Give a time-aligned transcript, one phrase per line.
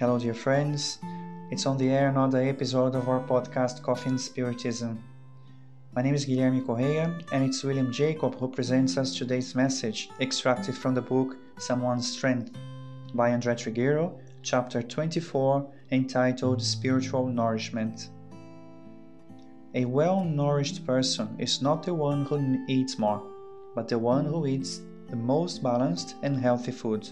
[0.00, 1.00] Hello, dear friends.
[1.50, 4.96] It's on the air another episode of our podcast Coffee and Spiritism.
[5.92, 10.76] My name is Guilherme Correia, and it's William Jacob who presents us today's message, extracted
[10.76, 12.52] from the book Someone's Strength
[13.12, 18.10] by André Trigueiro, chapter 24, entitled Spiritual Nourishment.
[19.74, 23.20] A well nourished person is not the one who eats more,
[23.74, 24.80] but the one who eats
[25.10, 27.08] the most balanced and healthy food.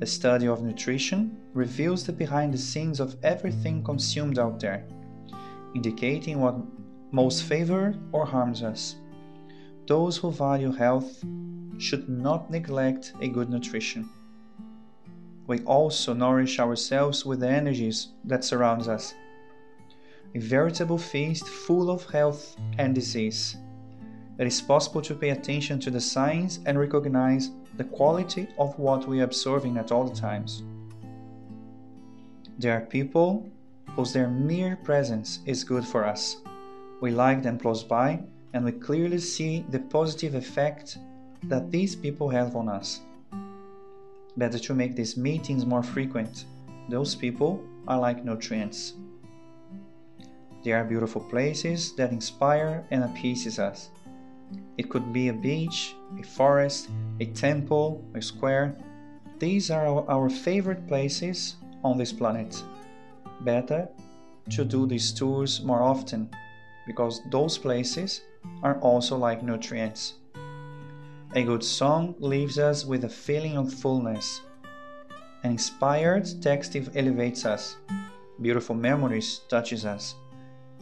[0.00, 4.84] The study of nutrition reveals the behind the scenes of everything consumed out there,
[5.74, 6.56] indicating what
[7.12, 8.96] most favors or harms us.
[9.86, 11.24] Those who value health
[11.78, 14.08] should not neglect a good nutrition.
[15.46, 19.14] We also nourish ourselves with the energies that surrounds us.
[20.34, 23.56] A veritable feast full of health and disease.
[24.38, 29.08] It is possible to pay attention to the signs and recognize the quality of what
[29.08, 30.62] we are observing at all times.
[32.58, 33.48] There are people
[33.90, 36.36] whose their mere presence is good for us.
[37.00, 38.20] We like them close by
[38.52, 40.98] and we clearly see the positive effect
[41.44, 43.00] that these people have on us.
[44.36, 46.46] Better to make these meetings more frequent.
[46.88, 48.94] Those people are like nutrients.
[50.64, 53.90] They are beautiful places that inspire and appeases us.
[54.76, 58.76] It could be a beach, a forest, a temple, a square.
[59.38, 62.62] These are our favorite places on this planet.
[63.42, 63.88] Better
[64.50, 66.30] to do these tours more often
[66.86, 68.22] because those places
[68.62, 70.14] are also like nutrients.
[71.34, 74.40] A good song leaves us with a feeling of fullness.
[75.42, 77.76] An inspired text elevates us.
[78.40, 80.14] Beautiful memories touches us.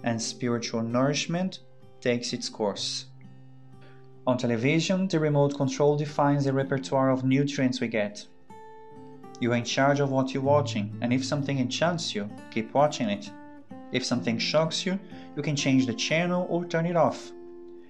[0.04, 1.60] And spiritual nourishment
[2.00, 3.06] takes its course.
[4.24, 8.24] On television, the remote control defines the repertoire of nutrients we get.
[9.40, 13.08] You are in charge of what you're watching, and if something enchants you, keep watching
[13.08, 13.28] it.
[13.90, 14.96] If something shocks you,
[15.36, 17.32] you can change the channel or turn it off.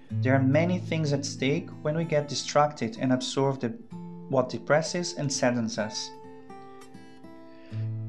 [0.09, 3.69] There are many things at stake when we get distracted and absorb the,
[4.29, 6.09] what depresses and saddens us.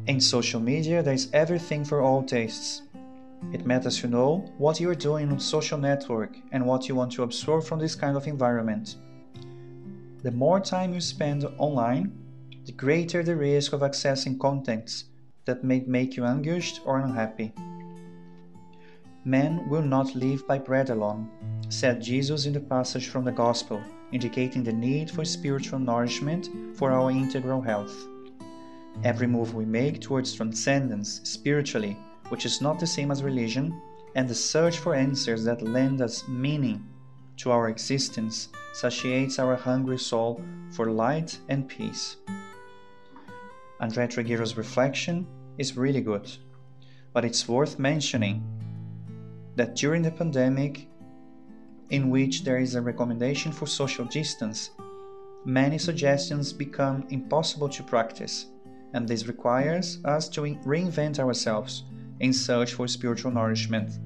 [0.06, 2.82] In social media, there is everything for all tastes.
[3.52, 7.12] It matters to know what you are doing on social network and what you want
[7.12, 8.96] to absorb from this kind of environment.
[10.22, 12.12] The more time you spend online,
[12.64, 15.04] the greater the risk of accessing contents
[15.44, 17.52] that may make you anguished or unhappy.
[19.26, 21.30] Man will not live by bread alone,
[21.68, 23.82] said Jesus in the passage from the Gospel,
[24.12, 27.94] indicating the need for spiritual nourishment for our integral health.
[29.02, 31.96] Every move we make towards transcendence spiritually
[32.28, 33.80] which is not the same as religion,
[34.14, 36.84] and the search for answers that lend us meaning
[37.36, 40.40] to our existence satiates our hungry soul
[40.70, 42.16] for light and peace.
[43.80, 45.26] André Trigueiro's reflection
[45.58, 46.30] is really good,
[47.12, 48.42] but it's worth mentioning
[49.56, 50.88] that during the pandemic,
[51.90, 54.70] in which there is a recommendation for social distance,
[55.44, 58.46] many suggestions become impossible to practice,
[58.94, 61.84] and this requires us to reinvent ourselves
[62.20, 63.98] in search for spiritual nourishment.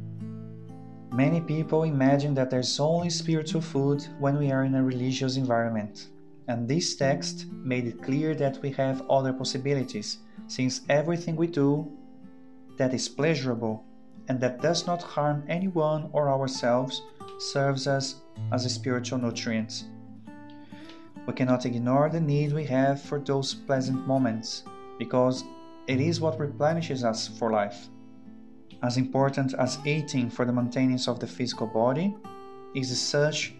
[1.12, 6.08] Many people imagine that there's only spiritual food when we are in a religious environment,
[6.48, 11.90] and this text made it clear that we have other possibilities, since everything we do
[12.76, 13.84] that is pleasurable
[14.28, 17.02] and that does not harm anyone or ourselves
[17.38, 18.16] serves us
[18.52, 19.84] as a spiritual nutrient.
[21.26, 24.64] We cannot ignore the need we have for those pleasant moments,
[24.98, 25.44] because
[25.86, 27.88] it is what replenishes us for life.
[28.82, 32.14] As important as eating for the maintenance of the physical body
[32.76, 33.54] is the search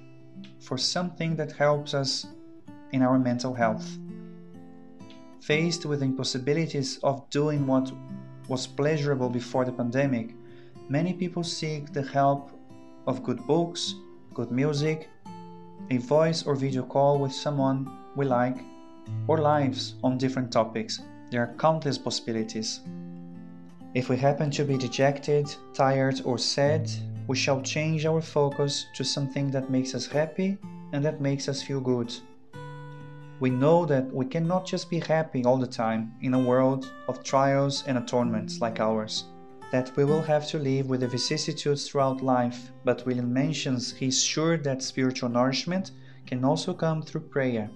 [0.61, 2.27] for something that helps us
[2.93, 3.99] in our mental health.
[5.41, 7.91] Faced with the impossibilities of doing what
[8.49, 10.35] was pleasurable before the pandemic,
[10.89, 12.51] many people seek the help
[13.07, 13.95] of good books,
[14.35, 15.09] good music,
[15.91, 18.59] a voice or video call with someone we like,
[19.27, 21.01] or lives on different topics.
[21.31, 22.81] There are countless possibilities.
[23.95, 26.91] If we happen to be dejected, tired, or sad,
[27.27, 30.59] we shall change our focus to something that makes us happy
[30.93, 32.15] and that makes us feel good.
[33.41, 37.25] We know that we cannot just be happy all the time in a world of
[37.25, 39.25] trials and atonements like ours,
[39.73, 44.09] that we will have to live with the vicissitudes throughout life, but William mentions he
[44.09, 45.93] is sure that spiritual nourishment
[46.27, 47.71] can also come through prayer,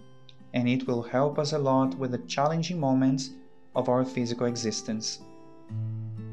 [0.53, 3.31] and it will help us a lot with the challenging moments
[3.75, 5.21] of our physical existence.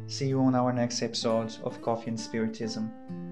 [0.10, 3.29] See you on our next episode of Coffee and Spiritism.